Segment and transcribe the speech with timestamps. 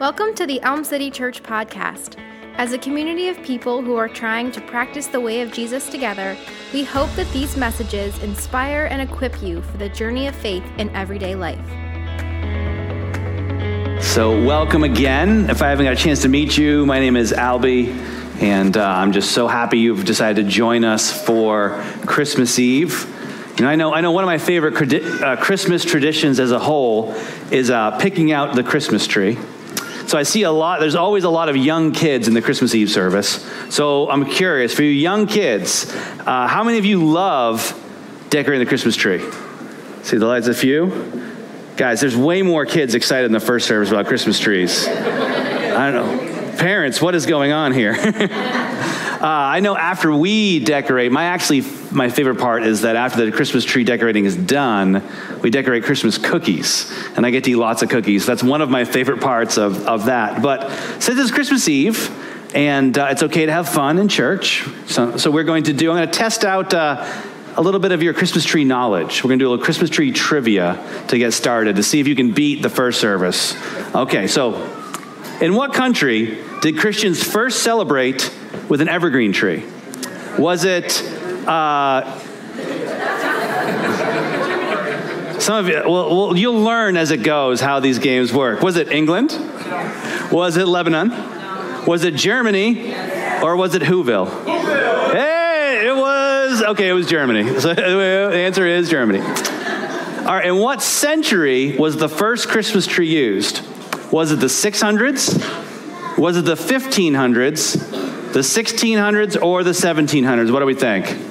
[0.00, 2.18] Welcome to the Elm City Church podcast.
[2.56, 6.38] As a community of people who are trying to practice the way of Jesus together,
[6.72, 10.88] we hope that these messages inspire and equip you for the journey of faith in
[10.96, 11.60] everyday life.
[14.02, 15.50] So, welcome again.
[15.50, 17.88] If I haven't got a chance to meet you, my name is Albie,
[18.40, 23.04] and uh, I'm just so happy you've decided to join us for Christmas Eve.
[23.58, 26.58] You know, I know, I know one of my favorite uh, Christmas traditions as a
[26.58, 27.12] whole
[27.50, 29.36] is uh, picking out the Christmas tree.
[30.10, 32.74] So I see a lot, there's always a lot of young kids in the Christmas
[32.74, 33.48] Eve service.
[33.72, 37.80] So I'm curious, for you young kids, uh, how many of you love
[38.28, 39.22] decorating the Christmas tree?
[40.02, 41.36] See the lights, a few?
[41.76, 44.88] Guys, there's way more kids excited in the first service about Christmas trees.
[44.88, 46.56] I don't know.
[46.56, 47.94] Parents, what is going on here?
[49.20, 53.32] Uh, I know after we decorate, my actually my favorite part is that after the
[53.32, 55.02] Christmas tree decorating is done,
[55.42, 58.26] we decorate Christmas cookies, and I get to eat lots of cookies.
[58.26, 60.42] That's one of my favorite parts of, of that.
[60.42, 62.16] But since it's Christmas Eve,
[62.54, 65.90] and uh, it's okay to have fun in church, so, so we're going to do.
[65.90, 66.74] I'm going to test out.
[66.74, 67.04] Uh,
[67.56, 69.24] a little bit of your Christmas tree knowledge.
[69.24, 72.06] We're going to do a little Christmas tree trivia to get started to see if
[72.06, 73.56] you can beat the first service.
[73.94, 74.54] Okay, so
[75.40, 78.32] in what country did Christians first celebrate
[78.68, 79.64] with an evergreen tree?
[80.38, 81.02] Was it,
[81.46, 82.18] uh,
[85.40, 88.62] some of you, well, well, you'll learn as it goes how these games work.
[88.62, 89.30] Was it England?
[90.30, 91.10] Was it Lebanon?
[91.86, 92.94] Was it Germany?
[93.42, 94.28] Or was it Whoville?
[95.12, 97.44] Hey, it was, okay, it was Germany.
[97.60, 99.20] So the answer is Germany.
[99.20, 103.62] All right, in what century was the first Christmas tree used?
[104.12, 106.18] Was it the 600s?
[106.18, 108.32] Was it the 1500s?
[108.32, 110.52] The 1600s or the 1700s?
[110.52, 111.29] What do we think?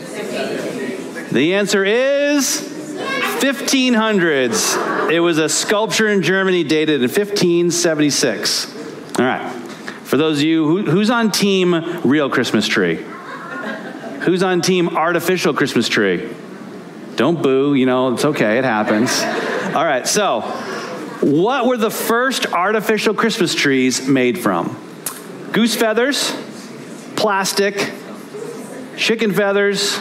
[1.31, 2.59] The answer is
[3.39, 5.11] 1500s.
[5.11, 9.20] It was a sculpture in Germany dated in 1576.
[9.20, 9.48] All right.
[10.03, 13.05] For those of you who, who's on team real Christmas tree?
[14.21, 16.33] Who's on team artificial Christmas tree?
[17.15, 19.21] Don't boo, you know, it's okay, it happens.
[19.76, 20.42] All right, so
[21.21, 24.76] what were the first artificial Christmas trees made from?
[25.52, 26.32] Goose feathers,
[27.15, 27.92] plastic,
[28.98, 29.99] chicken feathers,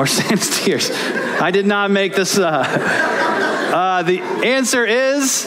[0.00, 0.90] or Santa's tears?
[0.90, 2.66] I did not make this up.
[2.66, 5.46] Uh, the answer is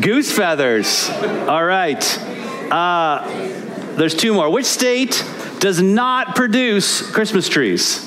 [0.00, 1.10] goose feathers.
[1.10, 2.02] All right.
[2.72, 3.28] Uh,
[3.96, 4.50] there's two more.
[4.50, 5.22] Which state
[5.58, 8.02] does not produce Christmas trees?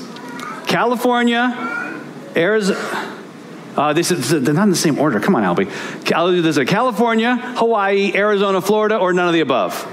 [0.66, 2.02] California,
[2.36, 3.16] Arizona.
[3.78, 5.20] Uh, this is, they're not in the same order.
[5.20, 5.70] Come on, Albie.
[6.06, 9.86] Do this: California, Hawaii, Arizona, Florida, or none of the above.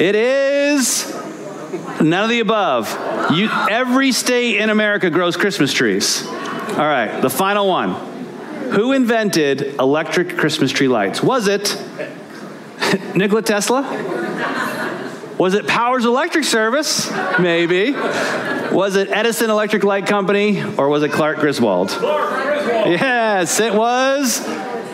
[0.00, 1.23] It is
[2.00, 2.90] none of the above.
[3.32, 6.26] You, every state in America grows Christmas trees.
[6.26, 7.92] All right, the final one.
[8.72, 11.22] Who invented electric Christmas tree lights?
[11.22, 11.80] Was it
[13.14, 13.82] Nikola Tesla?
[15.38, 17.10] Was it Powers Electric Service?
[17.38, 17.92] Maybe.
[17.92, 21.88] Was it Edison Electric Light Company or was it Clark Griswold?
[21.90, 22.86] Clark Griswold.
[22.86, 24.40] Yes, it was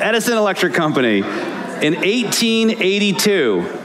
[0.01, 3.80] Edison Electric Company in 1882.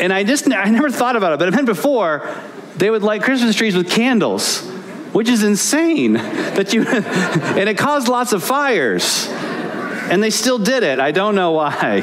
[0.00, 2.28] And I just, I never thought about it, but I've been before,
[2.76, 4.66] they would light Christmas trees with candles,
[5.12, 6.14] which is insane.
[6.14, 9.28] That you, and it caused lots of fires.
[9.28, 10.98] And they still did it.
[10.98, 11.98] I don't know why.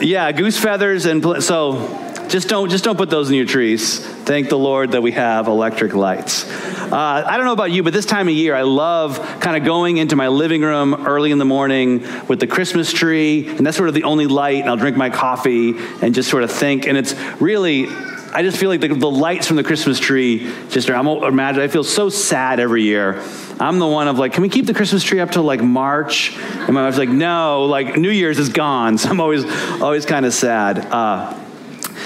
[0.00, 3.98] Yeah, goose feathers and so just don't just don't put those in your trees.
[3.98, 6.44] Thank the Lord that we have electric lights.
[6.92, 9.64] Uh, I don't know about you, but this time of year, I love kind of
[9.64, 13.78] going into my living room early in the morning with the Christmas tree, and that's
[13.78, 16.86] sort of the only light, and I'll drink my coffee and just sort of think.
[16.86, 17.86] And it's really,
[18.34, 21.62] I just feel like the, the lights from the Christmas tree just are, I'm imagine,
[21.62, 23.22] I feel so sad every year.
[23.58, 26.36] I'm the one of like, can we keep the Christmas tree up till like March?
[26.36, 28.98] And my wife's like, no, like New Year's is gone.
[28.98, 29.46] So I'm always,
[29.80, 30.78] always kind of sad.
[30.78, 31.41] Uh,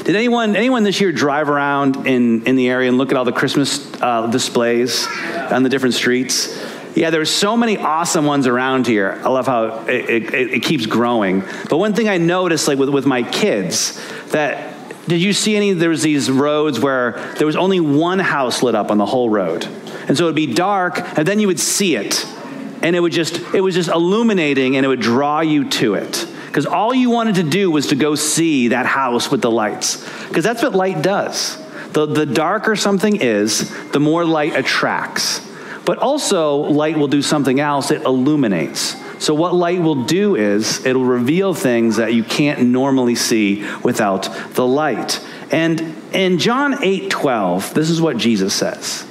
[0.07, 3.25] did anyone anyone this year drive around in, in the area and look at all
[3.25, 5.05] the Christmas uh, displays
[5.51, 6.65] on the different streets?
[6.95, 9.21] Yeah, there's so many awesome ones around here.
[9.25, 11.41] I love how it, it, it keeps growing.
[11.69, 14.75] But one thing I noticed, like with, with my kids, that
[15.09, 15.73] did you see any?
[15.73, 19.29] There was these roads where there was only one house lit up on the whole
[19.29, 19.65] road,
[20.07, 22.25] and so it would be dark, and then you would see it,
[22.81, 26.29] and it would just it was just illuminating, and it would draw you to it
[26.57, 30.03] because all you wanted to do was to go see that house with the lights.
[30.27, 31.63] Because that's what light does.
[31.93, 35.47] The, the darker something is, the more light attracts.
[35.85, 38.97] But also, light will do something else, it illuminates.
[39.23, 44.23] So, what light will do is it'll reveal things that you can't normally see without
[44.55, 45.23] the light.
[45.51, 49.07] And in John 8 12, this is what Jesus says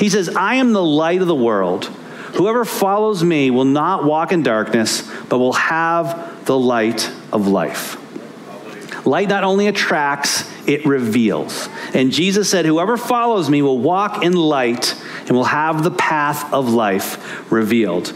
[0.00, 1.84] He says, I am the light of the world.
[2.34, 7.96] Whoever follows me will not walk in darkness, but will have the light of life.
[9.06, 11.68] Light not only attracts, it reveals.
[11.94, 16.52] And Jesus said, Whoever follows me will walk in light and will have the path
[16.52, 18.12] of life revealed.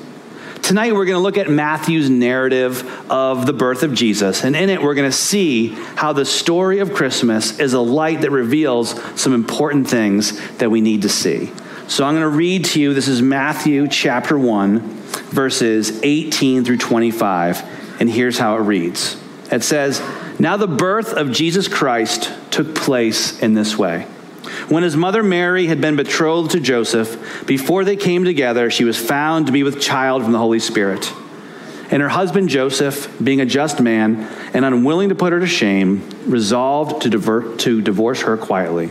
[0.63, 4.43] Tonight, we're going to look at Matthew's narrative of the birth of Jesus.
[4.43, 8.23] And in it, we're going to see how the story of Christmas is a light
[8.23, 11.53] that reveals some important things that we need to see.
[11.87, 15.04] So I'm going to read to you this is Matthew chapter 1,
[15.35, 18.01] verses 18 through 25.
[18.01, 19.21] And here's how it reads
[19.51, 20.01] It says,
[20.39, 24.03] Now the birth of Jesus Christ took place in this way.
[24.69, 28.97] When his mother Mary had been betrothed to Joseph, before they came together, she was
[28.97, 31.13] found to be with child from the Holy Spirit.
[31.91, 34.23] And her husband Joseph, being a just man
[34.55, 38.91] and unwilling to put her to shame, resolved to, divert, to divorce her quietly.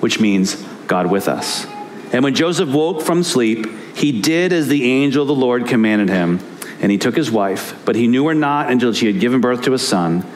[0.00, 0.56] which means
[0.86, 1.66] God with us.
[2.12, 6.08] And when Joseph woke from sleep, he did as the angel of the Lord commanded
[6.08, 6.40] him,
[6.80, 9.62] and he took his wife, but he knew her not until she had given birth
[9.62, 10.26] to a son,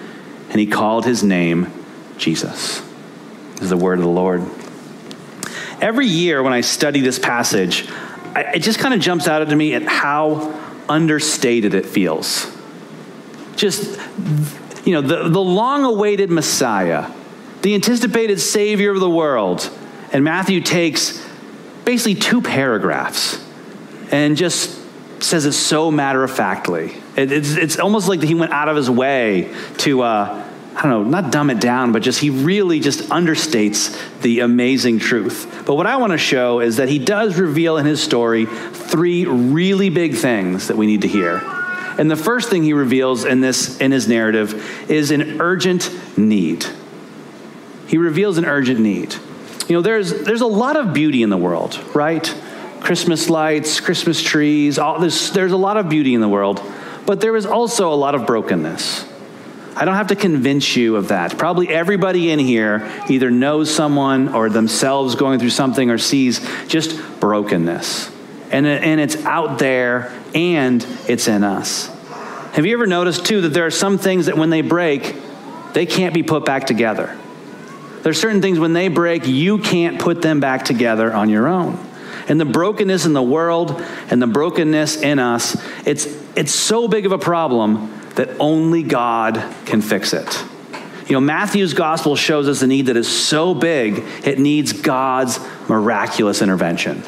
[0.51, 1.73] and he called his name
[2.17, 2.81] Jesus
[3.55, 4.43] This is the word of the Lord.
[5.81, 7.89] Every year when I study this passage,
[8.35, 10.55] I, it just kind of jumps out at me at how
[10.89, 12.51] understated it feels.
[13.57, 13.99] Just,
[14.85, 17.11] you know, the, the long awaited Messiah,
[17.65, 19.71] the anticipated Savior of the world.
[20.13, 21.27] And Matthew takes
[21.87, 23.43] basically two paragraphs
[24.11, 24.79] and just
[25.23, 26.95] says it so matter of factly.
[27.17, 30.47] It, it's, it's almost like he went out of his way to, uh,
[30.77, 34.99] I don't know, not dumb it down, but just he really just understates the amazing
[34.99, 35.65] truth.
[35.65, 39.25] But what I want to show is that he does reveal in his story three
[39.25, 41.41] really big things that we need to hear.
[41.99, 46.67] And the first thing he reveals in this in his narrative is an urgent need.
[47.87, 49.15] He reveals an urgent need.
[49.69, 52.25] You know, there's there's a lot of beauty in the world, right?
[52.81, 56.63] Christmas lights, Christmas trees, all this there's a lot of beauty in the world,
[57.07, 59.07] but there is also a lot of brokenness.
[59.77, 61.37] I don't have to convince you of that.
[61.37, 66.97] Probably everybody in here either knows someone or themselves going through something or sees just
[67.19, 68.11] brokenness.
[68.53, 71.89] And, and it's out there and it's in us.
[72.53, 75.17] Have you ever noticed, too, that there are some things that when they break,
[75.73, 77.19] they can't be put back together?
[78.05, 81.83] There's certain things when they break, you can't put them back together on your own.
[82.29, 85.56] And the brokenness in the world and the brokenness in us,
[85.87, 86.06] it's,
[86.37, 90.45] it's so big of a problem that only God can fix it.
[91.09, 95.41] You know, Matthew's gospel shows us a need that is so big, it needs God's
[95.67, 97.03] miraculous intervention.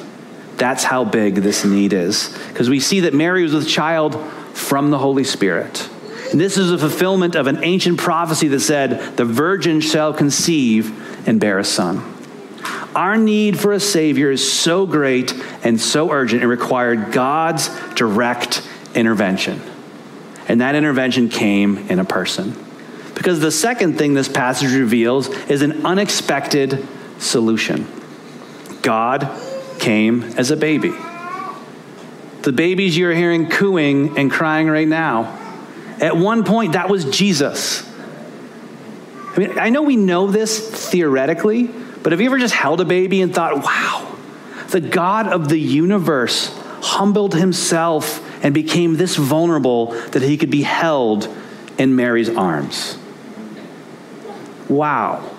[0.56, 2.34] That's how big this need is.
[2.48, 4.18] Because we see that Mary was with child
[4.54, 5.90] from the Holy Spirit.
[6.36, 11.26] And this is a fulfillment of an ancient prophecy that said, The virgin shall conceive
[11.26, 12.04] and bear a son.
[12.94, 15.32] Our need for a Savior is so great
[15.64, 19.62] and so urgent, it required God's direct intervention.
[20.46, 22.54] And that intervention came in a person.
[23.14, 27.86] Because the second thing this passage reveals is an unexpected solution
[28.82, 29.26] God
[29.78, 30.92] came as a baby.
[32.42, 35.44] The babies you're hearing cooing and crying right now,
[36.00, 37.88] at one point, that was Jesus.
[39.34, 41.64] I mean, I know we know this theoretically,
[42.02, 44.16] but have you ever just held a baby and thought, wow,
[44.68, 50.62] the God of the universe humbled himself and became this vulnerable that he could be
[50.62, 51.28] held
[51.78, 52.98] in Mary's arms.
[54.68, 55.30] Wow.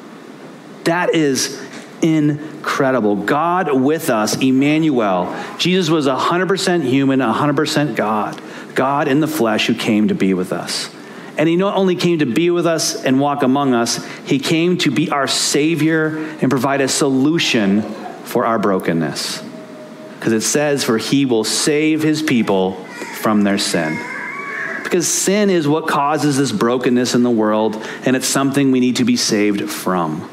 [0.84, 1.62] That is
[2.02, 3.16] incredible.
[3.16, 5.36] God with us, Emmanuel.
[5.58, 8.42] Jesus was 100% human, 100% God.
[8.78, 10.90] God in the flesh who came to be with us.
[11.36, 14.78] And he not only came to be with us and walk among us, he came
[14.80, 17.82] to be our Savior and provide a solution
[18.24, 19.44] for our brokenness.
[20.14, 22.74] Because it says, For he will save his people
[23.20, 24.00] from their sin.
[24.84, 28.98] Because sin is what causes this brokenness in the world, and it's something we need
[28.98, 30.30] to be saved from.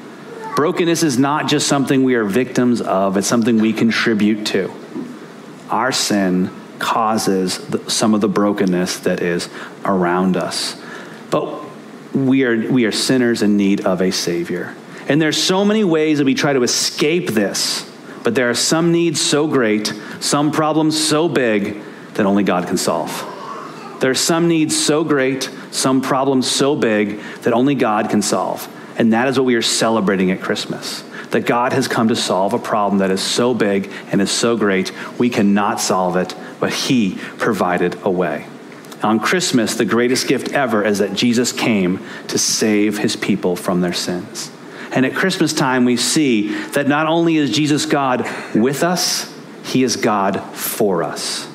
[0.54, 4.70] Brokenness is not just something we are victims of, it's something we contribute to.
[5.70, 9.48] Our sin causes the, some of the brokenness that is
[9.84, 10.80] around us.
[11.30, 11.64] But
[12.14, 14.74] we are, we are sinners in need of a Savior.
[15.08, 17.90] And there's so many ways that we try to escape this,
[18.22, 21.82] but there are some needs so great, some problems so big
[22.14, 23.10] that only God can solve.
[24.00, 28.68] There are some needs so great, some problems so big that only God can solve.
[28.96, 31.02] And that is what we are celebrating at Christmas.
[31.30, 34.56] That God has come to solve a problem that is so big and is so
[34.56, 38.46] great, we cannot solve it, but He provided a way.
[39.02, 43.80] On Christmas, the greatest gift ever is that Jesus came to save His people from
[43.80, 44.50] their sins.
[44.92, 49.30] And at Christmas time, we see that not only is Jesus God with us,
[49.64, 51.48] He is God for us.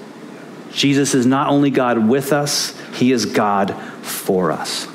[0.71, 3.73] Jesus is not only God with us, He is God
[4.03, 4.88] for us.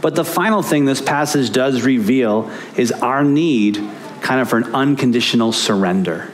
[0.00, 3.76] But the final thing this passage does reveal is our need
[4.20, 6.30] kind of for an unconditional surrender.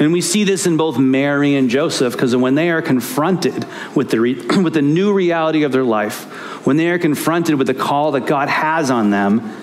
[0.00, 4.10] And we see this in both Mary and Joseph because when they are confronted with
[4.10, 6.24] the, re- with the new reality of their life,
[6.66, 9.56] when they are confronted with the call that God has on them,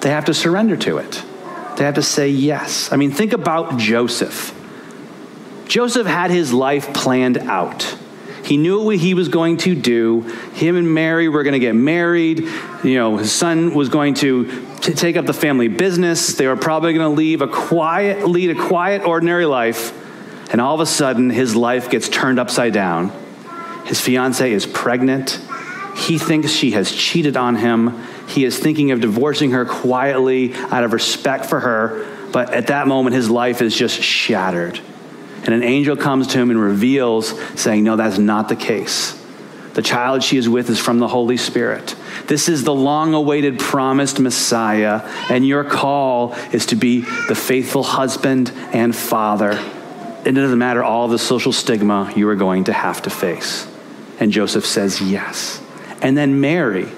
[0.00, 1.22] they have to surrender to it.
[1.76, 2.92] They have to say yes.
[2.92, 4.58] I mean, think about Joseph.
[5.66, 7.96] Joseph had his life planned out.
[8.52, 10.20] He knew what he was going to do.
[10.52, 12.40] Him and Mary were going to get married.
[12.84, 16.34] You know, his son was going to t- take up the family business.
[16.34, 19.98] They were probably going to leave a quiet, lead a quiet, ordinary life.
[20.52, 23.10] And all of a sudden, his life gets turned upside down.
[23.86, 25.40] His fiancee is pregnant.
[25.96, 28.02] He thinks she has cheated on him.
[28.28, 32.06] He is thinking of divorcing her quietly out of respect for her.
[32.32, 34.78] But at that moment, his life is just shattered.
[35.44, 39.18] And an angel comes to him and reveals, saying, No, that's not the case.
[39.74, 41.96] The child she is with is from the Holy Spirit.
[42.26, 47.82] This is the long awaited promised Messiah, and your call is to be the faithful
[47.82, 49.52] husband and father.
[50.24, 53.66] It doesn't matter all the social stigma you are going to have to face.
[54.20, 55.60] And Joseph says yes.
[56.02, 56.88] And then Mary,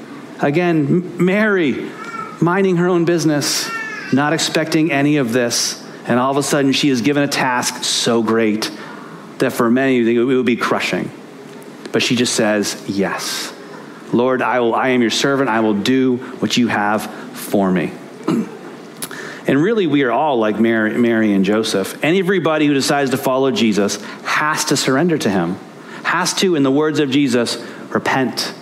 [0.40, 1.90] again, Mary,
[2.40, 3.70] minding her own business,
[4.12, 5.83] not expecting any of this.
[6.06, 8.70] And all of a sudden, she is given a task so great
[9.38, 11.10] that for many, it would be crushing.
[11.92, 13.52] But she just says, Yes.
[14.12, 15.48] Lord, I, will, I am your servant.
[15.48, 17.92] I will do what you have for me.
[19.46, 22.02] And really, we are all like Mary, Mary and Joseph.
[22.02, 25.56] And everybody who decides to follow Jesus has to surrender to him,
[26.02, 28.54] has to, in the words of Jesus, repent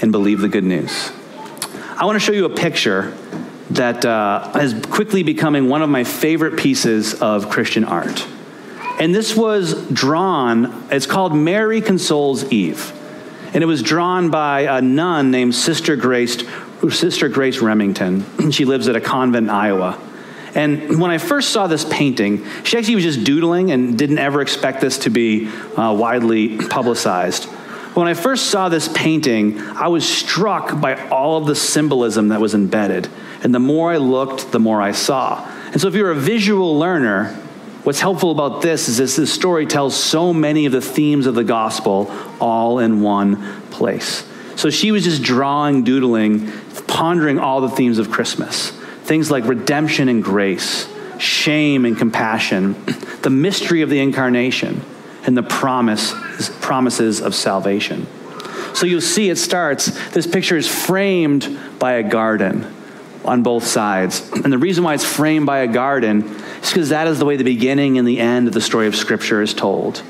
[0.00, 1.12] and believe the good news.
[1.96, 3.16] I want to show you a picture
[3.70, 8.26] that uh, is quickly becoming one of my favorite pieces of Christian art.
[9.00, 12.92] And this was drawn, it's called Mary Consoles Eve.
[13.54, 16.42] And it was drawn by a nun named Sister Grace,
[16.90, 18.24] Sister Grace Remington.
[18.50, 19.98] she lives at a convent in Iowa.
[20.54, 24.40] And when I first saw this painting, she actually was just doodling and didn't ever
[24.40, 27.48] expect this to be uh, widely publicized.
[27.98, 32.40] When I first saw this painting, I was struck by all of the symbolism that
[32.40, 33.08] was embedded.
[33.42, 35.44] And the more I looked, the more I saw.
[35.72, 37.30] And so, if you're a visual learner,
[37.82, 41.34] what's helpful about this is this, this story tells so many of the themes of
[41.34, 42.08] the gospel
[42.40, 44.24] all in one place.
[44.54, 46.52] So she was just drawing, doodling,
[46.86, 48.70] pondering all the themes of Christmas.
[49.02, 50.88] Things like redemption and grace,
[51.18, 52.74] shame and compassion,
[53.22, 54.82] the mystery of the incarnation,
[55.24, 56.12] and the promise,
[56.60, 58.06] promises of salvation.
[58.74, 62.74] So you'll see it starts, this picture is framed by a garden
[63.24, 64.30] on both sides.
[64.32, 66.22] And the reason why it's framed by a garden
[66.62, 68.96] is because that is the way the beginning and the end of the story of
[68.96, 70.02] Scripture is told.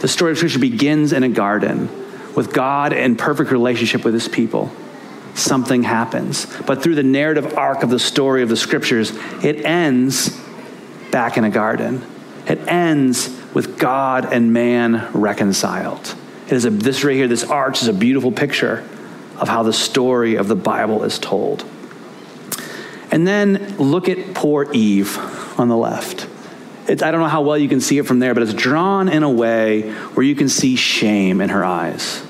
[0.00, 1.88] The story of Scripture begins in a garden
[2.34, 4.70] with God in perfect relationship with his people.
[5.34, 6.46] Something happens.
[6.66, 10.38] But through the narrative arc of the story of the Scriptures, it ends
[11.10, 12.04] back in a garden.
[12.46, 16.14] It ends with God and man reconciled.
[16.46, 18.88] It is a, this right here, this arch is a beautiful picture
[19.38, 21.64] of how the story of the Bible is told.
[23.10, 25.18] And then look at poor Eve
[25.58, 26.28] on the left.
[26.88, 29.08] It's, I don't know how well you can see it from there, but it's drawn
[29.08, 32.24] in a way where you can see shame in her eyes.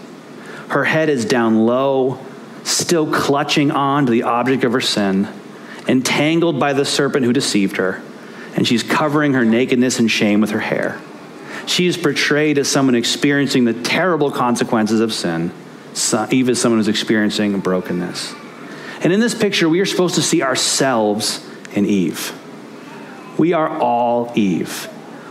[0.68, 2.18] Her head is down low,
[2.64, 5.28] still clutching on to the object of her sin,
[5.86, 8.02] entangled by the serpent who deceived her,
[8.56, 11.00] and she's covering her nakedness and shame with her hair.
[11.66, 15.52] She is portrayed as someone experiencing the terrible consequences of sin.
[16.30, 18.34] Eve is someone who's experiencing brokenness.
[19.02, 22.32] And in this picture, we are supposed to see ourselves in Eve.
[23.38, 24.88] We are all Eve.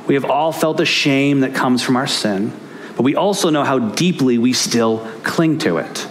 [0.07, 2.53] We have all felt the shame that comes from our sin,
[2.95, 6.07] but we also know how deeply we still cling to it,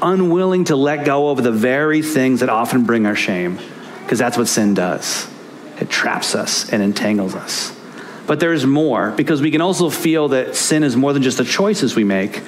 [0.00, 3.58] unwilling to let go of the very things that often bring our shame,
[4.02, 5.28] because that's what sin does.
[5.80, 7.74] It traps us and entangles us.
[8.26, 11.44] But there's more, because we can also feel that sin is more than just the
[11.44, 12.42] choices we make.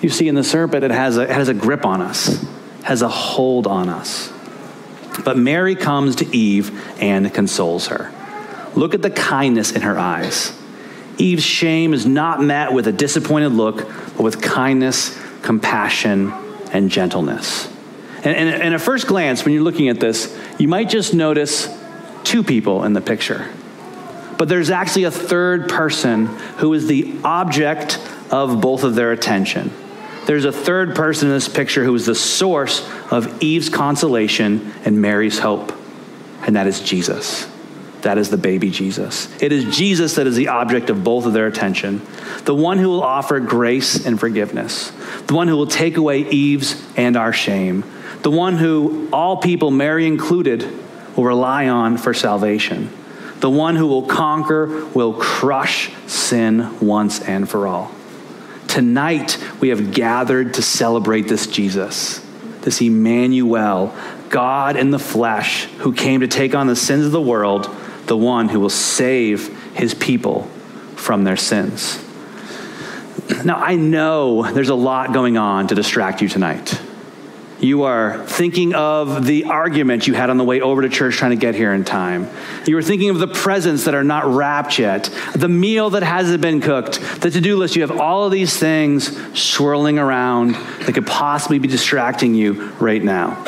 [0.00, 2.44] You see in the serpent, it has a, it has a grip on us
[2.84, 4.30] has a hold on us.
[5.24, 8.12] But Mary comes to Eve and consoles her.
[8.74, 10.52] Look at the kindness in her eyes.
[11.16, 13.76] Eve's shame is not met with a disappointed look,
[14.16, 16.32] but with kindness, compassion,
[16.72, 17.68] and gentleness.
[18.18, 21.66] And, and, and at first glance, when you're looking at this, you might just notice
[22.24, 23.48] two people in the picture.
[24.36, 26.26] But there's actually a third person
[26.58, 27.98] who is the object
[28.30, 29.70] of both of their attention.
[30.26, 35.00] There's a third person in this picture who is the source of Eve's consolation and
[35.00, 35.72] Mary's hope,
[36.46, 37.48] and that is Jesus.
[38.02, 39.30] That is the baby Jesus.
[39.42, 42.02] It is Jesus that is the object of both of their attention,
[42.44, 44.90] the one who will offer grace and forgiveness,
[45.26, 47.84] the one who will take away Eve's and our shame,
[48.22, 50.83] the one who all people, Mary included,
[51.16, 52.90] will rely on for salvation,
[53.40, 57.90] the one who will conquer, will crush sin once and for all.
[58.68, 62.18] Tonight, we have gathered to celebrate this Jesus,
[62.62, 63.94] this Emmanuel,
[64.30, 67.68] God in the flesh, who came to take on the sins of the world,
[68.06, 70.42] the one who will save his people
[70.96, 72.02] from their sins.
[73.44, 76.80] Now, I know there's a lot going on to distract you tonight.
[77.64, 81.30] You are thinking of the argument you had on the way over to church trying
[81.30, 82.28] to get here in time.
[82.66, 85.04] You are thinking of the presents that are not wrapped yet,
[85.34, 87.74] the meal that hasn't been cooked, the to do list.
[87.74, 93.02] You have all of these things swirling around that could possibly be distracting you right
[93.02, 93.42] now.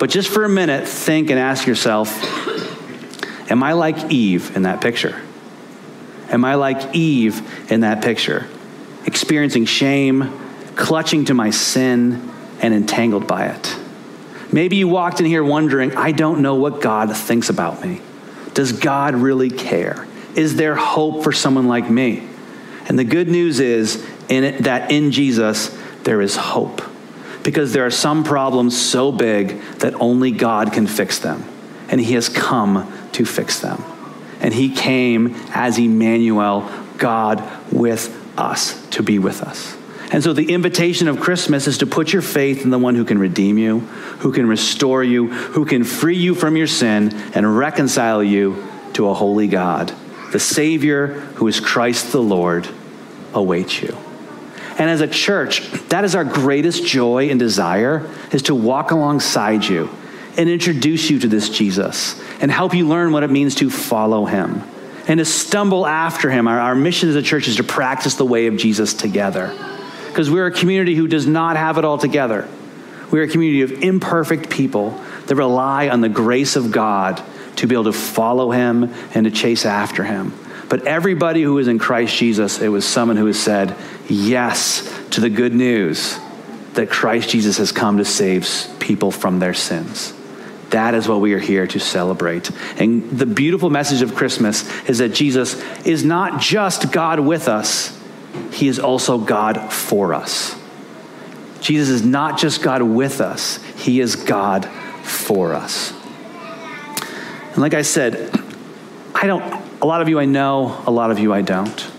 [0.00, 2.10] But just for a minute, think and ask yourself
[3.52, 5.22] Am I like Eve in that picture?
[6.28, 8.48] Am I like Eve in that picture?
[9.06, 10.40] Experiencing shame,
[10.74, 13.76] clutching to my sin and entangled by it.
[14.52, 18.00] Maybe you walked in here wondering, I don't know what God thinks about me.
[18.54, 20.06] Does God really care?
[20.36, 22.26] Is there hope for someone like me?
[22.86, 26.82] And the good news is in it, that in Jesus there is hope.
[27.42, 31.44] Because there are some problems so big that only God can fix them.
[31.88, 33.82] And he has come to fix them.
[34.40, 39.76] And he came as Emmanuel, God with us, to be with us.
[40.12, 43.04] And so the invitation of Christmas is to put your faith in the one who
[43.04, 47.56] can redeem you, who can restore you, who can free you from your sin and
[47.56, 48.64] reconcile you
[48.94, 49.92] to a holy God.
[50.32, 52.68] The Savior, who is Christ the Lord,
[53.32, 53.96] awaits you.
[54.78, 59.64] And as a church, that is our greatest joy and desire is to walk alongside
[59.64, 59.88] you
[60.36, 64.24] and introduce you to this Jesus and help you learn what it means to follow
[64.24, 64.62] him
[65.06, 66.48] and to stumble after him.
[66.48, 69.56] Our, our mission as a church is to practice the way of Jesus together
[70.14, 72.48] because we're a community who does not have it all together.
[73.10, 74.90] We're a community of imperfect people
[75.26, 77.20] that rely on the grace of God
[77.56, 80.32] to be able to follow Him and to chase after Him.
[80.68, 83.74] But everybody who is in Christ Jesus, it was someone who has said
[84.08, 86.16] yes to the good news
[86.74, 88.48] that Christ Jesus has come to save
[88.78, 90.14] people from their sins.
[90.70, 92.52] That is what we are here to celebrate.
[92.80, 97.93] And the beautiful message of Christmas is that Jesus is not just God with us,
[98.52, 100.56] he is also God for us.
[101.60, 104.66] Jesus is not just God with us, He is God
[105.02, 105.92] for us.
[107.52, 108.30] And like I said,
[109.14, 109.42] I don't,
[109.80, 111.90] a lot of you I know, a lot of you I don't.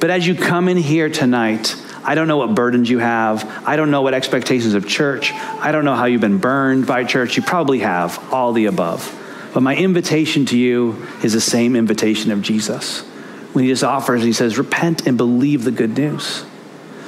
[0.00, 3.44] But as you come in here tonight, I don't know what burdens you have.
[3.68, 5.32] I don't know what expectations of church.
[5.32, 7.36] I don't know how you've been burned by church.
[7.36, 9.16] You probably have all the above.
[9.52, 13.04] But my invitation to you is the same invitation of Jesus
[13.52, 16.44] when he just offers, he says, Repent and believe the good news.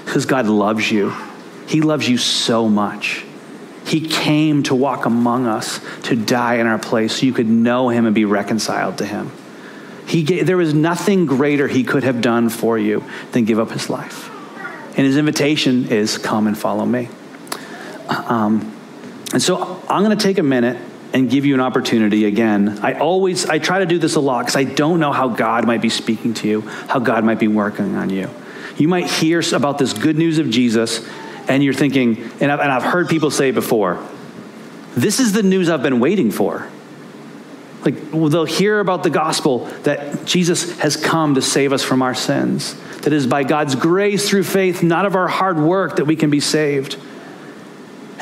[0.04, 1.14] Because God loves you.
[1.66, 3.24] He loves you so much.
[3.86, 7.88] He came to walk among us, to die in our place, so you could know
[7.88, 9.30] him and be reconciled to him.
[10.06, 13.70] He gave, there was nothing greater he could have done for you than give up
[13.70, 14.28] his life.
[14.96, 17.08] And his invitation is come and follow me.
[18.08, 18.76] Um,
[19.32, 20.76] and so I'm going to take a minute
[21.12, 22.78] and give you an opportunity again.
[22.82, 25.66] I always I try to do this a lot because I don't know how God
[25.66, 28.30] might be speaking to you, how God might be working on you.
[28.78, 31.06] You might hear about this good news of Jesus,
[31.48, 34.04] and you're thinking, and I've, and I've heard people say before,
[34.96, 36.68] this is the news I've been waiting for.
[37.84, 42.14] Like they'll hear about the gospel that Jesus has come to save us from our
[42.14, 42.74] sins.
[43.00, 46.30] That is by God's grace through faith, not of our hard work, that we can
[46.30, 46.96] be saved.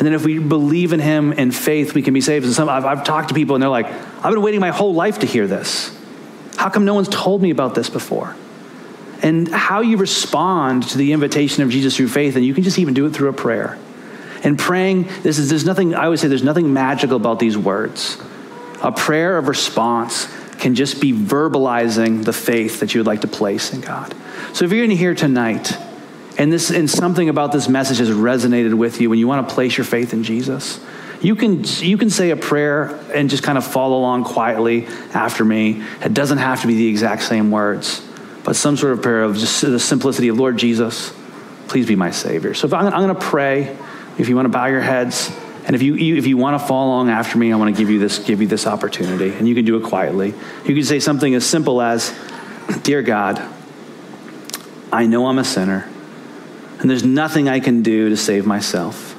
[0.01, 2.47] And then if we believe in him in faith, we can be saved.
[2.47, 4.95] And some, I've, I've talked to people and they're like, I've been waiting my whole
[4.95, 5.95] life to hear this.
[6.57, 8.35] How come no one's told me about this before?
[9.23, 12.79] And how you respond to the invitation of Jesus through faith, and you can just
[12.79, 13.79] even do it through a prayer.
[14.43, 18.17] And praying, this is there's nothing, I would say there's nothing magical about these words.
[18.83, 23.29] A prayer of response can just be verbalizing the faith that you would like to
[23.29, 24.15] place in God.
[24.55, 25.77] So if you're in here tonight
[26.41, 29.55] and this and something about this message has resonated with you and you want to
[29.55, 30.81] place your faith in Jesus,
[31.21, 35.45] you can you can say a prayer and just kind of follow along quietly after
[35.45, 35.83] me.
[36.03, 38.03] It doesn't have to be the exact same words,
[38.43, 41.13] but some sort of prayer of just the simplicity of Lord Jesus,
[41.69, 42.53] Please be my Savior.
[42.53, 43.77] So I'm, I'm going to pray.
[44.19, 45.31] If you want to bow your heads,
[45.67, 47.81] and if you, you, if you want to follow along after me, I want to
[47.81, 50.35] give you this give you this opportunity, and you can do it quietly.
[50.65, 52.13] You can say something as simple as,
[52.83, 53.41] "Dear God,
[54.91, 55.89] I know I'm a sinner,
[56.81, 59.17] and there's nothing I can do to save myself.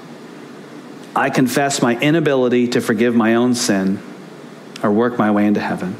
[1.15, 4.02] I confess my inability to forgive my own sin
[4.82, 5.95] or work my way into heaven.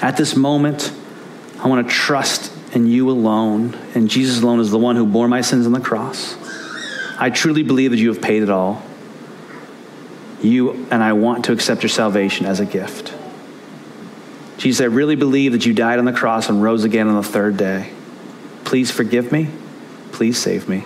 [0.00, 0.92] At this moment,
[1.58, 5.28] I want to trust in you alone, and Jesus alone is the one who bore
[5.28, 6.36] my sins on the cross.
[7.18, 8.82] I truly believe that you have paid it all.
[10.40, 13.12] You and I want to accept your salvation as a gift.
[14.56, 17.22] Jesus, I really believe that you died on the cross and rose again on the
[17.22, 17.92] third day.
[18.64, 19.48] Please forgive me.
[20.18, 20.82] Please save me.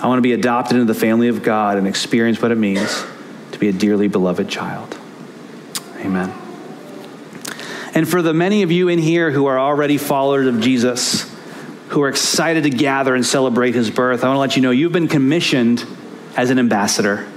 [0.00, 3.04] I want to be adopted into the family of God and experience what it means
[3.52, 4.98] to be a dearly beloved child.
[5.98, 6.28] Amen.
[7.94, 11.32] And for the many of you in here who are already followers of Jesus,
[11.90, 14.72] who are excited to gather and celebrate his birth, I want to let you know
[14.72, 15.86] you've been commissioned
[16.36, 17.28] as an ambassador.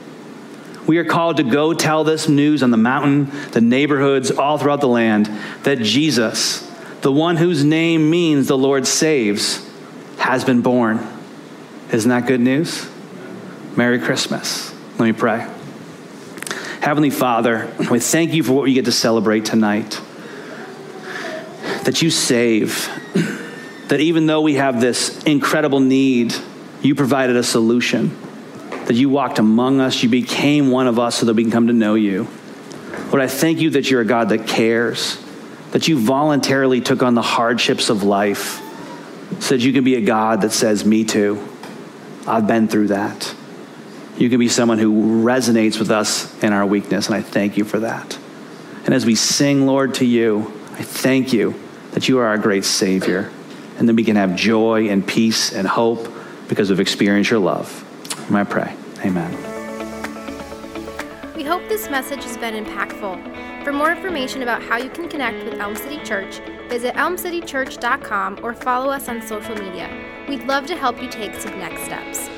[0.87, 4.81] We are called to go tell this news on the mountain, the neighborhoods, all throughout
[4.81, 5.27] the land
[5.65, 6.67] that Jesus,
[7.01, 9.64] the one whose name means the Lord saves,
[10.25, 10.99] has been born.
[11.91, 12.89] Isn't that good news?
[13.77, 14.73] Merry Christmas.
[14.97, 15.47] Let me pray.
[16.81, 20.01] Heavenly Father, we thank you for what we get to celebrate tonight.
[21.83, 22.89] That you save.
[23.89, 26.33] That even though we have this incredible need,
[26.81, 28.17] you provided a solution.
[28.87, 31.67] That you walked among us, you became one of us so that we can come
[31.67, 32.27] to know you.
[33.09, 35.23] Lord, I thank you that you're a God that cares,
[35.69, 38.63] that you voluntarily took on the hardships of life
[39.49, 41.47] that you can be a God that says, Me too.
[42.27, 43.35] I've been through that.
[44.17, 47.65] You can be someone who resonates with us in our weakness, and I thank you
[47.65, 48.17] for that.
[48.85, 51.53] And as we sing, Lord, to you, I thank you
[51.91, 53.31] that you are our great Savior,
[53.77, 56.07] and that we can have joy and peace and hope
[56.47, 57.83] because we've experienced your love.
[58.27, 59.31] And I pray, Amen.
[61.35, 63.63] We hope this message has been impactful.
[63.63, 68.53] For more information about how you can connect with Elm City Church, visit elmcitychurch.com or
[68.53, 69.89] follow us on social media.
[70.27, 72.29] We'd love to help you take some next steps.